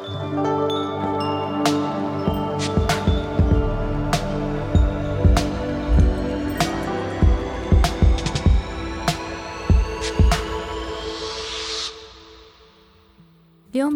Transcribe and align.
اليوم 0.00 0.08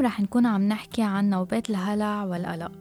رح 0.03 0.21
نكون 0.21 0.47
عم 0.47 0.63
نحكي 0.63 1.03
عن 1.03 1.31
نوبات 1.31 1.71
الهلع 1.71 2.25
والقلق. 2.25 2.73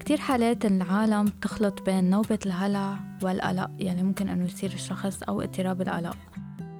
كتير 0.00 0.18
حالات 0.18 0.64
العالم 0.64 1.24
بتخلط 1.24 1.82
بين 1.82 2.10
نوبة 2.10 2.38
الهلع 2.46 2.98
والقلق 3.22 3.70
يعني 3.78 4.02
ممكن 4.02 4.28
أنه 4.28 4.44
يصير 4.44 4.72
الشخص 4.72 5.22
أو 5.22 5.42
اضطراب 5.42 5.82
القلق. 5.82 6.16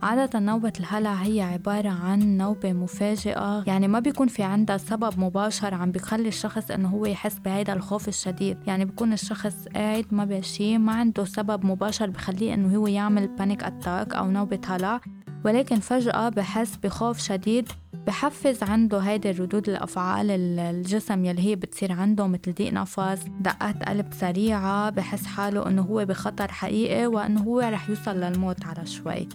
عادة 0.02 0.38
نوبة 0.38 0.72
الهلع 0.80 1.14
هي 1.14 1.40
عبارة 1.40 1.88
عن 1.88 2.36
نوبة 2.36 2.72
مفاجئة. 2.72 3.64
يعني 3.66 3.88
ما 3.88 3.98
بيكون 3.98 4.28
في 4.28 4.42
عندها 4.42 4.76
سبب 4.76 5.20
مباشر 5.20 5.74
عم 5.74 5.92
بيخلي 5.92 6.28
الشخص 6.28 6.70
إنه 6.70 6.88
هو 6.88 7.06
يحس 7.06 7.38
بهيدا 7.38 7.72
الخوف 7.72 8.08
الشديد. 8.08 8.58
يعني 8.66 8.84
بيكون 8.84 9.12
الشخص 9.12 9.68
قاعد 9.74 10.06
ما 10.10 10.24
بشي 10.24 10.78
ما 10.78 10.92
عنده 10.92 11.24
سبب 11.24 11.66
مباشر 11.66 12.10
بخليه 12.10 12.54
إنه 12.54 12.76
هو 12.76 12.86
يعمل 12.86 13.28
panic 13.28 13.64
attack 13.64 14.14
أو 14.14 14.30
نوبة 14.30 14.60
هلع. 14.66 15.00
ولكن 15.44 15.76
فجأة 15.76 16.28
بحس 16.28 16.76
بخوف 16.76 17.18
شديد 17.18 17.68
بحفز 18.06 18.62
عنده 18.62 18.98
هيدي 18.98 19.30
الردود 19.30 19.68
الأفعال 19.68 20.30
الجسم 20.60 21.24
يلي 21.24 21.42
هي 21.42 21.56
بتصير 21.56 21.92
عنده 21.92 22.26
مثل 22.26 22.54
ضيق 22.54 22.72
نفس 22.72 23.24
دقات 23.40 23.82
قلب 23.88 24.06
سريعة 24.12 24.90
بحس 24.90 25.26
حاله 25.26 25.68
إنه 25.68 25.82
هو 25.82 26.04
بخطر 26.04 26.52
حقيقي 26.52 27.06
وإنه 27.06 27.40
هو 27.40 27.60
رح 27.60 27.88
يوصل 27.88 28.16
للموت 28.16 28.64
على 28.64 28.86
شوي. 28.86 29.28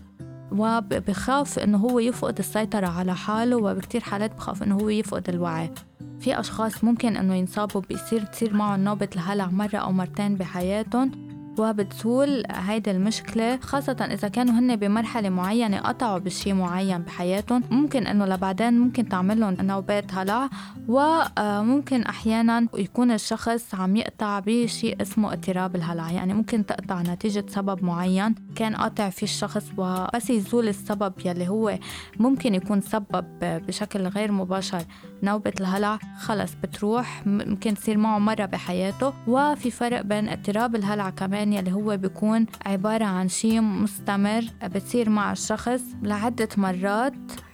وبخاف 0.54 1.60
إنه 1.60 1.78
هو 1.78 2.00
يفقد 2.00 2.38
السيطرة 2.40 2.88
على 2.88 3.16
حاله 3.16 3.56
وبكتير 3.56 4.02
حالات 4.02 4.36
بخاف 4.36 4.64
إنه 4.64 4.76
هو 4.76 4.90
يفقد 4.90 5.30
الوعي. 5.30 5.70
في 6.20 6.40
أشخاص 6.40 6.84
ممكن 6.84 7.18
إنه 7.18 7.36
ينصابوا 7.36 7.82
بيصير 7.82 8.22
تصير 8.22 8.54
معهم 8.54 8.84
نوبة 8.84 9.10
الهلع 9.16 9.46
مرة 9.46 9.78
أو 9.78 9.92
مرتين 9.92 10.36
بحياتهم. 10.36 11.33
وبتزول 11.60 12.44
هيدي 12.52 12.92
المشكلة 12.92 13.58
خاصة 13.58 14.08
إذا 14.12 14.28
كانوا 14.28 14.60
هن 14.60 14.76
بمرحلة 14.76 15.30
معينة 15.30 15.80
قطعوا 15.80 16.20
بشي 16.20 16.54
معين 16.54 16.98
بحياتهم 16.98 17.64
ممكن 17.72 18.08
إنه 18.08 18.26
لبعدين 18.26 18.80
ممكن 18.80 19.10
تعمل 19.10 19.40
لهم 19.40 19.56
نوبات 19.62 20.14
هلع 20.14 20.50
وممكن 20.88 22.02
أحيانا 22.02 22.68
يكون 22.78 23.12
الشخص 23.12 23.76
عم 23.76 23.96
يقطع 23.96 24.40
بشي 24.40 24.94
اسمه 25.02 25.34
اضطراب 25.34 25.76
الهلع 25.76 26.12
يعني 26.12 26.34
ممكن 26.34 26.66
تقطع 26.66 27.02
نتيجة 27.02 27.46
سبب 27.48 27.84
معين 27.84 28.36
كان 28.56 28.76
قاطع 28.76 29.10
فيه 29.10 29.24
الشخص 29.24 29.66
وبس 29.78 30.30
يزول 30.30 30.68
السبب 30.68 31.14
يلي 31.26 31.50
هو 31.50 31.80
ممكن 32.20 32.56
يكون 32.56 32.82
سبب 32.82 33.26
بشكل 33.42 34.08
غير 34.08 34.32
مباشر. 34.32 34.84
نوبة 35.24 35.54
الهلع 35.60 36.00
خلص 36.20 36.52
بتروح 36.64 37.28
ممكن 37.28 37.74
تصير 37.74 37.98
معه 37.98 38.20
مرة 38.20 38.46
بحياته. 38.46 39.14
وفي 39.28 39.72
فرق 39.72 40.02
بين 40.02 40.30
اضطراب 40.30 40.76
الهلع 40.76 41.10
كمان 41.10 41.54
اللي 41.54 41.72
هو 41.72 41.98
بيكون 41.98 42.46
عبارة 42.66 43.06
عن 43.06 43.28
شيء 43.30 43.62
مستمر 43.62 44.44
بتصير 44.64 45.10
مع 45.10 45.32
الشخص 45.32 45.82
لعدة 46.02 46.50
مرات. 46.58 47.14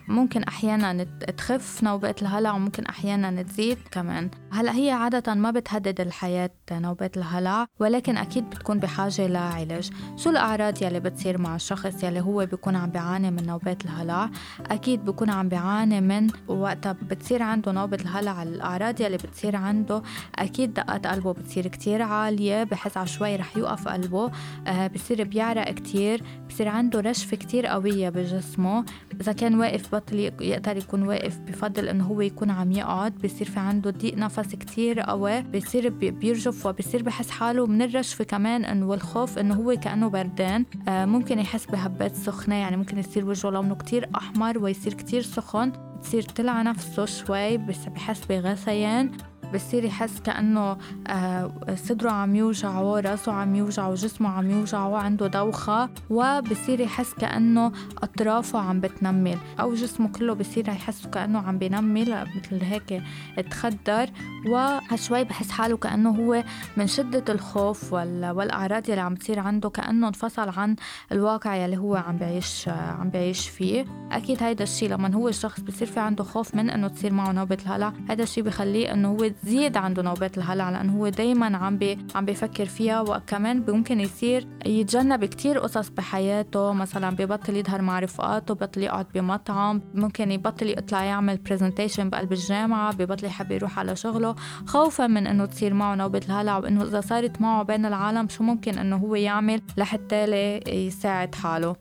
ممكن 0.10 0.44
أحيانا 0.44 1.04
تخف 1.38 1.84
نوبات 1.84 2.22
الهلع 2.22 2.54
وممكن 2.54 2.86
أحيانا 2.86 3.42
تزيد 3.42 3.78
كمان. 3.92 4.30
هلأ 4.52 4.76
هي 4.76 4.92
عادة 4.92 5.34
ما 5.34 5.52
بتهدد 5.52 6.02
الحياة 6.02 6.50
نوبات 6.72 7.18
الهلع 7.18 7.66
ولكن 7.80 8.18
أكيد 8.18 8.50
بتكون 8.50 8.80
بحاجة 8.80 9.28
لعلاج. 9.28 9.90
شو 10.16 10.30
الأعراض 10.30 10.84
يلي 10.84 11.00
بتصير 11.00 11.42
مع 11.42 11.56
الشخص 11.56 12.04
يلي 12.04 12.22
هو 12.22 12.46
بيكون 12.46 12.76
عم 12.76 12.90
بيعاني 12.90 13.32
من 13.32 13.46
نوبات 13.46 13.86
الهلع؟ 13.86 14.30
أكيد 14.72 15.06
بيكون 15.06 15.30
عم 15.30 15.50
بيعاني 15.50 16.02
من 16.02 16.28
وقتها 16.48 16.92
بتصير 16.92 17.44
عنده 17.44 17.72
نوبة 17.72 17.98
الهلع. 17.98 18.44
الأعراض 18.44 19.02
يلي 19.02 19.18
بتصير 19.18 19.56
عنده 19.56 20.02
أكيد 20.36 20.74
دقات 20.74 21.08
قلبه 21.08 21.34
بتصير 21.34 21.68
كتير 21.68 22.02
عالية 22.02 22.64
بحس 22.64 22.98
على 22.98 23.08
شوي 23.08 23.36
رح 23.36 23.58
يوقف 23.58 23.88
قلبه. 23.88 24.32
آه 24.68 24.88
بصير 24.88 25.24
بيعرق 25.24 25.72
كتير 25.72 26.24
بصير 26.50 26.68
عنده 26.68 27.00
رشفة 27.00 27.38
كتير 27.38 27.66
قوية 27.66 28.10
بجسمه. 28.10 28.86
إذا 29.22 29.32
كان 29.32 29.60
واقف 29.60 29.99
بطل 30.00 30.20
يقدر 30.42 30.78
يكون 30.78 31.04
واقف 31.04 31.40
بفضل 31.40 31.88
انه 31.88 32.04
هو 32.06 32.22
يكون 32.22 32.50
عم 32.50 32.72
يقعد 32.72 33.14
بصير 33.18 33.48
في 33.48 33.60
عنده 33.60 33.90
ضيق 33.90 34.18
نفس 34.18 34.56
كتير 34.56 35.00
قوي 35.00 35.42
بصير 35.42 35.90
بيرجف 35.90 36.66
وبصير 36.66 37.04
بحس 37.04 37.30
حاله 37.30 37.66
من 37.68 37.82
الرشفة 37.82 38.24
كمان 38.24 38.66
انه 38.66 38.88
والخوف 38.88 39.40
انه 39.40 39.56
هو 39.56 39.76
كأنه 39.76 40.08
بردان. 40.10 40.66
آه 40.88 41.06
ممكن 41.06 41.40
يحس 41.40 41.66
بهبات 41.66 42.16
سخنة 42.16 42.56
يعني 42.56 42.78
ممكن 42.78 42.98
يصير 42.98 43.26
وجهه 43.26 43.50
لونه 43.50 43.76
كتير 43.76 44.10
أحمر 44.16 44.58
ويصير 44.58 44.94
كتير 44.94 45.22
سخن 45.22 45.72
بتصير 46.00 46.22
تلع 46.22 46.62
نفسه 46.62 47.06
شوي 47.06 47.58
بس 47.58 47.86
بحس 47.96 48.26
بغثيان. 48.26 49.12
بصير 49.54 49.86
يحس 49.86 50.20
كأنه 50.20 50.78
آه، 51.08 51.52
صدره 51.76 52.10
عم 52.10 52.36
يوجعه 52.36 53.00
راسه 53.00 53.32
عم 53.32 53.56
يوجعه 53.56 53.94
جسمه 53.94 54.30
عم 54.30 54.52
يوجعه 54.52 54.98
عنده 54.98 55.28
دوخة 55.28 55.90
وبصير 56.10 56.80
يحس 56.80 57.14
كأنه 57.14 57.72
أطرافه 58.04 58.60
عم 58.60 58.80
بتنمل 58.82 59.38
أو 59.60 59.74
جسمه 59.74 60.08
كله 60.08 60.34
بصير 60.34 60.70
يحس 60.70 61.08
كأنه 61.08 61.40
عم 61.40 61.58
بينمل 61.58 62.28
مثل 62.36 62.64
هيك 62.64 63.04
تخدر. 63.52 64.10
وشوي 64.48 65.24
بحس 65.24 65.52
حاله 65.52 65.78
كأنه 65.78 66.10
هو 66.10 66.44
من 66.78 66.88
شدة 66.88 67.34
الخوف 67.34 67.94
والأعراض 67.94 68.90
اللي 68.90 69.02
عم 69.02 69.16
تصير 69.16 69.40
عنده 69.40 69.70
كأنه 69.70 70.08
انفصل 70.08 70.50
عن 70.50 70.76
الواقع 71.12 71.56
يلي 71.56 71.78
هو 71.78 71.96
عم 71.96 72.18
بيعيش 72.18 72.70
عم 72.70 73.10
بيعيش 73.10 73.50
فيه. 73.50 73.86
أكيد 74.12 74.44
هيدا 74.44 74.64
الشيء 74.64 74.90
لما 74.90 75.16
هو 75.16 75.28
الشخص 75.28 75.60
بصير 75.60 75.88
في 75.88 76.00
عنده 76.00 76.24
خوف 76.24 76.56
من 76.56 76.70
إنه 76.70 76.88
تصير 76.88 77.14
معه 77.14 77.32
نوبة 77.32 77.58
الهلع 77.62 77.94
هذا 78.10 78.24
الشيء 78.24 78.44
بخليه 78.44 78.94
إنه 78.94 79.08
هو 79.08 79.32
تزيد 79.42 79.78
عنده 79.78 80.02
نوبات 80.04 80.38
الهلع 80.38 80.70
لأنه 80.70 80.98
هو 80.98 81.10
دايما 81.10 81.58
عم 81.58 81.78
بي 81.78 81.98
عم 82.16 82.26
بيفكر 82.26 82.66
فيها 82.66 83.02
وكمان 83.02 83.64
ممكن 83.68 84.00
يصير 84.00 84.48
يتجنب 84.66 85.26
كتير 85.26 85.60
قصص 85.60 85.90
بحياته 85.90 86.74
مثلا 86.74 87.10
ببطل 87.10 87.56
يظهر 87.56 87.82
مع 87.82 88.00
رفقاته 88.00 88.54
ببطل 88.54 88.84
يقعد 88.84 89.06
بمطعم 89.14 89.82
ممكن 89.94 90.32
يبطل 90.32 90.70
يطلع 90.70 91.04
يعمل 91.04 91.38
presentation 91.38 92.10
بقلب 92.10 92.34
الجامعة 92.34 92.96
ببطل 92.96 93.26
يحب 93.26 93.52
يروح 93.52 93.80
على 93.80 93.96
شغله. 93.96 94.36
خوفا 94.66 95.08
من 95.08 95.28
إنه 95.28 95.46
تصير 95.46 95.74
معه 95.74 95.96
نوبة 95.96 96.22
الهلع 96.26 96.58
وإنه 96.58 96.84
إذا 96.84 97.02
صارت 97.02 97.42
معه 97.42 97.64
بين 97.64 97.86
العالم 97.86 98.30
شو 98.30 98.44
ممكن 98.44 98.78
إنه 98.80 98.96
هو 98.96 99.16
يعمل 99.16 99.62
لحتى 99.78 100.24
يساعد 100.68 101.36
حاله؟ 101.36 101.76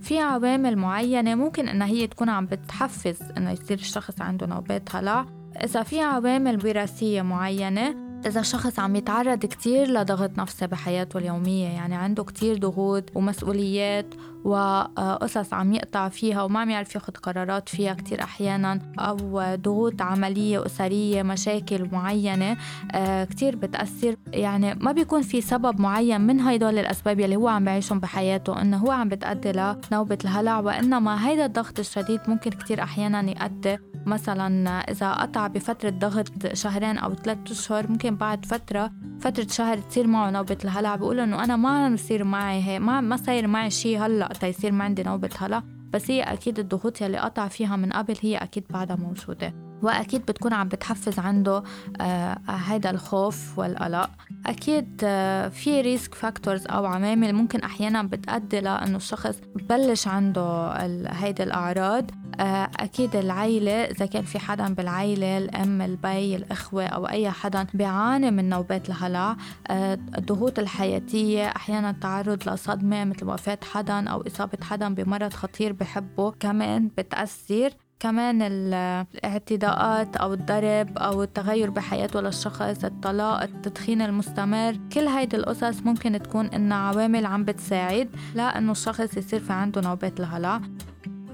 في 0.00 0.18
عوامل 0.18 0.76
معينة 0.76 1.34
ممكن 1.34 1.68
إنها 1.68 1.86
هي 1.86 2.06
تكون 2.06 2.28
عم 2.28 2.46
بتحفز 2.46 3.22
إنه 3.36 3.50
يصير 3.50 3.78
الشخص 3.78 4.22
عنده 4.22 4.46
نوبات 4.46 4.96
هلع. 4.96 5.26
إذا 5.64 5.82
في 5.82 6.00
عوامل 6.00 6.66
وراثية 6.66 7.22
معينة 7.22 8.06
إذا 8.26 8.42
شخص 8.42 8.78
عم 8.78 8.96
يتعرض 8.96 9.38
كتير 9.38 9.88
لضغط 9.88 10.38
نفسي 10.38 10.66
بحياته 10.66 11.18
اليومية 11.18 11.68
يعني 11.68 11.94
عنده 11.94 12.24
كتير 12.24 12.58
ضغوط 12.58 13.04
ومسؤوليات 13.14 14.14
وقصص 14.44 15.54
عم 15.54 15.72
يقطع 15.72 16.08
فيها 16.08 16.42
وما 16.42 16.60
عم 16.60 16.70
يعرف 16.70 16.94
ياخد 16.94 17.16
قرارات 17.16 17.68
فيها 17.68 17.94
كتير 17.94 18.22
أحيانا 18.22 18.80
أو 18.98 19.42
ضغوط 19.54 20.02
عملية 20.02 20.66
أسرية 20.66 21.22
مشاكل 21.22 21.88
معينة 21.92 22.56
آه، 22.94 23.24
كتير 23.24 23.56
بتأثر. 23.56 24.16
يعني 24.32 24.74
ما 24.74 24.92
بيكون 24.92 25.22
في 25.22 25.40
سبب 25.40 25.80
معين 25.80 26.20
من 26.20 26.40
هيدول 26.40 26.78
الأسباب 26.78 27.20
يلي 27.20 27.36
هو 27.36 27.48
عم 27.48 27.64
بيعيشهم 27.64 28.00
بحياته 28.00 28.62
إنه 28.62 28.76
هو 28.76 28.90
عم 28.90 29.08
بتأدي 29.08 29.52
لنوبة 29.52 30.18
الهلع 30.24 30.60
وإنما 30.60 31.28
هيدا 31.28 31.44
الضغط 31.46 31.78
الشديد 31.78 32.20
ممكن 32.28 32.50
كتير 32.50 32.82
أحيانا 32.82 33.30
يؤدي 33.30 33.78
مثلا 34.06 34.80
إذا 34.80 35.12
قطع 35.12 35.46
بفترة 35.46 35.90
ضغط 35.90 36.46
شهرين 36.52 36.98
أو 36.98 37.14
ثلاثة 37.14 37.52
أشهر 37.52 37.90
ممكن 37.90 38.16
بعد 38.16 38.46
فترة 38.46 38.92
فترة 39.20 39.46
شهر 39.50 39.78
تصير 39.78 40.06
معه 40.06 40.30
نوبة 40.30 40.58
الهلع. 40.64 40.96
بقول 40.96 41.20
إنه 41.20 41.44
أنا 41.44 41.56
ما 41.56 41.94
بصير 41.94 42.24
معي 42.24 42.62
هيك 42.62 42.80
ما 42.80 43.00
ما 43.00 43.16
صاير 43.16 43.46
معي 43.46 43.70
شيء 43.70 44.06
هلأ 44.06 44.28
تيصير 44.40 44.72
ما 44.72 44.84
عندي 44.84 45.02
نوبة 45.02 45.30
هلع 45.38 45.62
بس 45.92 46.10
هي 46.10 46.22
أكيد 46.22 46.58
الضغوط 46.58 47.00
يلي 47.00 47.18
قطع 47.18 47.48
فيها 47.48 47.76
من 47.76 47.92
قبل 47.92 48.16
هي 48.22 48.36
أكيد 48.36 48.64
بعدها 48.70 48.96
موجودة. 48.96 49.54
وأكيد 49.82 50.20
بتكون 50.20 50.52
عم 50.52 50.68
بتحفز 50.68 51.18
عنده 51.18 51.62
آه 52.00 52.38
هيدا 52.48 52.90
الخوف 52.90 53.58
والقلق. 53.58 54.10
أكيد 54.46 55.00
آه 55.04 55.48
في 55.48 55.80
risk 55.80 56.14
factors 56.14 56.66
أو 56.66 56.86
عوامل 56.86 57.32
ممكن 57.32 57.60
أحيانا 57.60 58.02
بتأدي 58.02 58.60
لأنه 58.60 58.96
الشخص 58.96 59.40
ببلش 59.54 60.08
عنده 60.08 60.72
هيدي 61.08 61.42
الأعراض. 61.42 62.10
آه 62.10 62.25
أكيد 62.40 63.16
العيلة 63.16 63.72
إذا 63.84 64.06
كان 64.06 64.22
في 64.24 64.38
حدا 64.38 64.74
بالعيلة 64.74 65.38
الأم 65.38 65.82
البي 65.82 66.36
الإخوة 66.36 66.86
أو 66.86 67.08
أي 67.08 67.30
حدا 67.30 67.66
بيعاني 67.74 68.30
من 68.30 68.48
نوبات 68.48 68.88
الهلع 68.88 69.36
آه 69.68 69.98
الضغوط 70.18 70.58
الحياتية 70.58 71.46
أحيانا 71.46 71.90
التعرض 71.90 72.48
لصدمة 72.48 73.04
مثل 73.04 73.26
وفاة 73.26 73.58
حدا 73.72 74.08
أو 74.08 74.24
إصابة 74.26 74.58
حدا 74.62 74.94
بمرض 74.94 75.32
خطير 75.32 75.72
بحبه 75.72 76.30
كمان 76.30 76.90
بتأثر. 76.98 77.70
كمان 78.00 78.42
الاعتداءات 78.42 80.16
أو 80.16 80.32
الضرب 80.32 80.98
أو 80.98 81.22
التغير 81.22 81.70
بحياته 81.70 82.20
للشخص 82.20 82.84
الطلاق 82.84 83.42
التدخين 83.42 84.02
المستمر 84.02 84.76
كل 84.92 85.08
هيدي 85.08 85.36
القصص 85.36 85.80
ممكن 85.82 86.22
تكون 86.22 86.46
إنها 86.46 86.78
عوامل 86.78 87.26
عم 87.26 87.44
بتساعد 87.44 88.08
لأنه 88.34 88.72
الشخص 88.72 89.16
يصير 89.16 89.40
في 89.40 89.52
عنده 89.52 89.80
نوبات 89.80 90.20
الهلع. 90.20 90.60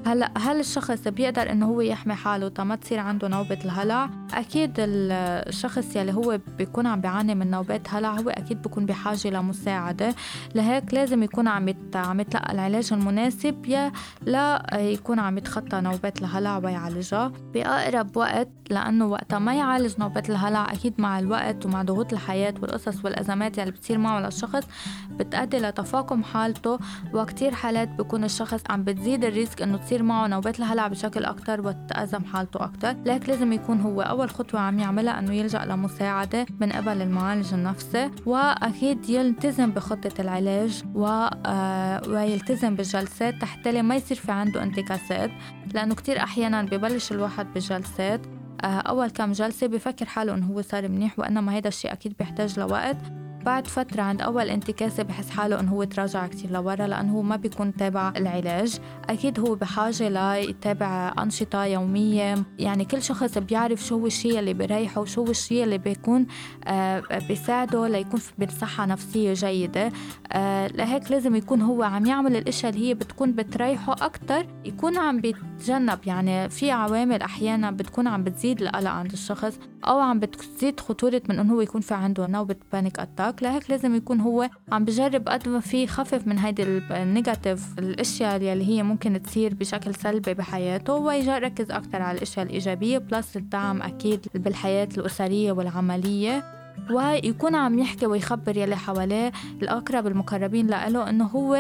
هلا 0.07 0.31
هل 0.39 0.61
الشخص 0.61 1.09
بيقدر 1.09 1.51
إنه 1.51 1.67
هو 1.67 1.81
يحمي 1.81 2.15
حاله 2.15 2.49
تما 2.49 2.77
تصير 2.77 2.99
عنده 2.99 3.29
نوبة 3.29 3.59
الهلع؟ 3.65 4.11
أكيد 4.35 4.75
الشخص 4.79 5.97
يلي 5.97 6.13
هو 6.13 6.39
بيكون 6.59 6.87
عم 6.87 7.01
بيعاني 7.01 7.35
من 7.35 7.51
نوبات 7.51 7.95
هلع 7.95 8.15
هو 8.15 8.31
أكيد 8.31 8.63
بيكون 8.63 8.87
بحاجة 8.87 9.29
لمساعدة 9.29 10.15
لهيك 10.55 10.95
لازم 10.95 11.23
يكون 11.23 11.49
عم 11.49 11.75
عم 11.95 12.21
يتلقى 12.21 12.53
العلاج 12.53 12.93
المناسب 12.93 13.67
يا 13.67 13.93
لا 14.23 14.67
يكون 14.75 15.19
عم 15.19 15.39
يتخطى 15.39 15.81
نوبات 15.81 16.21
الهلع 16.21 16.59
ويعالجها 16.59 17.33
بأقرب 17.55 18.17
وقت 18.17 18.49
لأنه 18.71 19.07
وقتها 19.07 19.39
ما 19.39 19.55
يعالج 19.55 19.95
نوبة 19.99 20.23
الهلع 20.29 20.73
أكيد 20.73 20.95
مع 20.99 21.19
الوقت 21.19 21.67
ومع 21.67 21.83
ضغوط 21.83 22.13
الحياة 22.13 22.55
والقصص 22.63 23.05
والأزمات 23.05 23.59
يلي 23.59 23.71
بتصير 23.71 23.99
معه 23.99 24.21
للشخص 24.21 24.63
بتأدي 25.11 25.59
لتفاقم 25.59 26.23
حالته 26.23 26.79
وكتير 27.15 27.55
حالات 27.55 27.89
بيكون 27.89 28.25
الشخص 28.25 28.61
عم 28.71 28.85
بتزيد 28.85 29.25
الريسك 29.25 29.63
تصير 29.92 29.92
معه 30.01 30.27
نوبات 30.27 30.59
الهلع 30.59 30.89
بشكل 30.89 31.25
أكتر 31.25 31.61
وتتأزم 31.61 32.25
حالته 32.25 32.65
أكتر. 32.65 32.93
لذلك 32.93 33.29
لازم 33.29 33.53
يكون 33.53 33.81
هو 33.81 34.03
أول 34.03 34.31
خطوة 34.31 34.61
عم 34.61 34.79
يعملها 34.79 35.19
إنه 35.19 35.35
يلجأ 35.35 35.65
لمساعدة 35.65 36.47
من 36.61 36.73
قبل 36.73 37.03
المعالج 37.03 37.55
النفسي 37.55 38.11
وأكيد 38.27 39.11
يلتزم 39.11 39.71
بخطة 39.71 40.21
العلاج 40.21 40.83
و... 40.95 41.07
آه 41.47 42.03
ويلتزم 42.09 42.77
بالجلسات 42.77 43.35
تحتلي 43.41 43.83
ما 43.83 43.97
يصير 43.97 44.17
في 44.17 44.33
عنده 44.33 44.63
انتكاسات 44.63 45.31
لأنه 45.75 45.95
كتير 45.95 46.19
أحيانا 46.19 46.63
ببلش 46.63 47.13
الواحد 47.13 47.53
بالجلسات. 47.55 48.21
آه، 48.65 48.67
أول 48.67 49.11
كم 49.11 49.33
جلسة 49.33 49.67
بفكر 49.67 50.07
حاله 50.07 50.35
إنه 50.35 50.47
هو 50.47 50.63
صار 50.63 50.89
منيح 50.89 51.19
وإنما 51.19 51.55
هيدا 51.55 51.69
الشيء 51.69 51.93
أكيد 51.93 52.15
بيحتاج 52.19 52.61
لوقت. 52.61 52.97
بعد 53.45 53.67
فترة 53.67 54.03
عند 54.03 54.23
أول 54.23 54.49
انتكاسة 54.49 55.03
بحس 55.03 55.31
حاله 55.31 55.61
إنه 55.61 55.71
هو 55.73 55.85
تراجع 55.85 56.27
كتير 56.27 56.51
لورا 56.51 56.87
لأنه 56.87 57.13
هو 57.13 57.23
ما 57.23 57.37
بيكون 57.37 57.75
تابع 57.77 58.13
العلاج 58.17 58.79
أكيد 59.09 59.41
هو 59.41 59.55
بحاجة 59.55 60.09
ليتابع 60.09 61.15
أنشطة 61.19 61.65
يومية. 61.65 62.35
يعني 62.59 62.85
كل 62.85 63.03
شخص 63.03 63.39
بيعرف 63.39 63.85
شو 63.87 63.99
هو 63.99 64.07
الشيء 64.07 64.39
اللي 64.39 64.55
بيريحه 64.55 65.01
وشو 65.01 65.25
هو 65.25 65.31
الشيء 65.31 65.65
اللي 65.65 65.79
بيكون 65.79 66.27
آه 66.65 67.03
بيساعده 67.29 67.89
ليكون 67.89 68.21
بصحة 68.39 68.87
نفسية 68.87 69.33
جيدة. 69.33 69.93
آه 70.33 70.67
لهيك 70.67 71.11
لازم 71.11 71.35
يكون 71.37 71.63
هو 71.63 71.83
عم 71.83 72.07
يعمل 72.07 72.37
الأشياء 72.37 72.73
اللي 72.73 72.89
هي 72.89 72.95
بتكون 72.95 73.33
بتريحه 73.33 73.93
أكتر. 73.93 74.47
يكون 74.65 74.99
عم 74.99 75.21
بيتجنب 75.21 75.99
يعني 76.07 76.49
في 76.49 76.71
عوامل 76.71 77.23
أحيانا 77.23 77.71
بتكون 77.71 78.07
عم 78.07 78.25
بتزيد 78.25 78.63
القلق 78.63 78.91
عند 78.91 79.13
الشخص 79.13 79.59
أو 79.85 79.99
عم 79.99 80.19
بتزيد 80.21 80.81
خطورة 80.81 81.23
من 81.29 81.39
إنه 81.39 81.55
هو 81.55 81.61
يكون 81.61 81.81
في 81.81 81.95
عنده 81.95 82.27
نوبة 82.27 82.57
panic 82.73 82.99
attack 83.01 83.32
وراك 83.33 83.43
لهيك 83.43 83.71
لازم 83.71 83.95
يكون 83.95 84.21
هو 84.21 84.51
عم 84.73 84.85
بجرب 84.85 85.29
قد 85.29 85.49
ما 85.49 85.61
في 85.61 85.83
يخفف 85.85 86.27
من 86.27 86.39
هيدي 86.39 86.63
ال 86.91 87.01
negative 87.01 87.79
الأشياء 87.79 88.37
اللي 88.37 88.69
هي 88.69 88.83
ممكن 88.83 89.23
تصير 89.23 89.55
بشكل 89.55 89.95
سلبي 89.95 90.35
بحياته 90.35 90.95
ويركز 90.95 91.71
أكثر 91.71 92.03
على 92.03 92.17
الأشياء 92.17 92.47
الإيجابية 92.47 92.99
plus 92.99 93.37
الدعم 93.37 93.83
أكيد 93.83 94.27
بالحياة 94.35 94.89
الأسرية 94.99 95.53
والعملية 95.53 96.45
ويكون 96.91 97.55
عم 97.55 97.79
يحكي 97.79 98.07
ويخبر 98.07 98.57
يلي 98.57 98.77
حواليه 98.77 99.33
الأقرب 99.63 100.07
المقربين 100.07 100.67
له 100.67 101.11
إنه 101.11 101.25
هو 101.25 101.55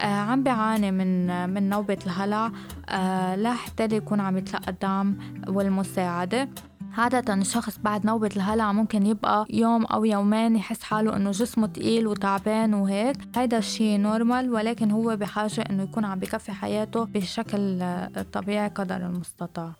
آه، 0.00 0.04
عم 0.04 0.42
بيعاني 0.42 0.90
من 0.90 1.50
من 1.50 1.68
نوبة 1.68 1.98
الهلع 2.06 2.52
آه، 2.88 3.36
لحتى 3.36 3.84
يكون 3.84 4.20
عم 4.20 4.38
يتلقى 4.38 4.70
الدعم 4.70 5.18
والمساعدة. 5.48 6.48
عادة 6.98 7.34
الشخص 7.34 7.78
بعد 7.78 8.06
نوبة 8.06 8.30
الهلع 8.36 8.72
ممكن 8.72 9.06
يبقى 9.06 9.46
يوم 9.50 9.84
أو 9.84 10.04
يومين 10.04 10.56
يحس 10.56 10.82
حاله 10.82 11.16
إنه 11.16 11.30
جسمه 11.30 11.66
تقيل 11.66 12.06
وتعبان 12.06 12.74
وهيك. 12.74 13.16
هيدا 13.36 13.58
الشيء 13.58 13.98
نورمال 13.98 14.52
ولكن 14.52 14.90
هو 14.90 15.16
بحاجة 15.16 15.60
إنه 15.70 15.82
يكون 15.82 16.04
عم 16.04 16.18
بكفي 16.18 16.52
حياته 16.52 17.04
بشكل 17.04 17.84
طبيعي 18.32 18.68
قدر 18.68 18.96
المستطاع. 18.96 19.72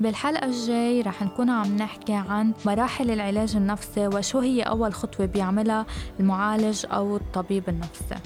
بالحلقة 0.00 0.46
الجاي 0.46 1.00
رح 1.00 1.22
نكون 1.22 1.50
عم 1.50 1.76
نحكي 1.76 2.14
عن 2.14 2.52
مراحل 2.66 3.10
العلاج 3.10 3.56
النفسي 3.56 4.06
وشو 4.06 4.38
هي 4.38 4.62
أول 4.62 4.94
خطوة 4.94 5.26
بيعملها 5.26 5.86
المعالج 6.20 6.86
أو 6.92 7.16
الطبيب 7.16 7.68
النفسي. 7.68 8.16